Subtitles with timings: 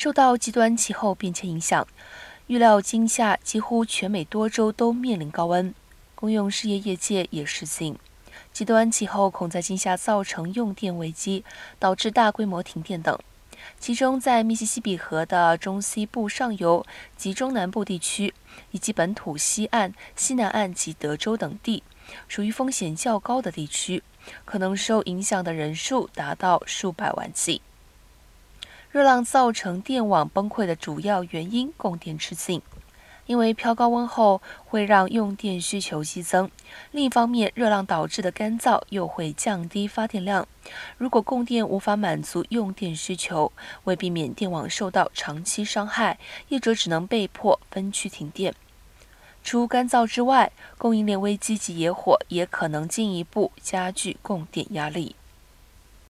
[0.00, 1.86] 受到极端气候变迁影响，
[2.46, 5.74] 预料今夏几乎全美多州都面临高温，
[6.14, 7.98] 公用事业业界也失信。
[8.50, 11.44] 极端气候恐在今夏造成用电危机，
[11.78, 13.18] 导致大规模停电等。
[13.78, 16.86] 其中，在密西西比河的中西部上游
[17.18, 18.32] 及中南部地区，
[18.70, 21.82] 以及本土西岸、西南岸及德州等地，
[22.26, 24.02] 属于风险较高的地区，
[24.46, 27.60] 可能受影响的人数达到数百万计。
[28.92, 32.60] 热浪造成电网崩溃的主要原因，供电吃紧。
[33.26, 36.50] 因为飘高温后会让用电需求激增，
[36.90, 40.48] 另一方面，热浪导致的干燥又会降低发电量。
[40.98, 43.52] 如果供电无法满足用电需求，
[43.84, 46.18] 为避免电网受到长期伤害，
[46.48, 48.52] 业者只能被迫分区停电。
[49.44, 55.14] 除干燥之外，供应链危机及野火也可能进一步加剧供电压力。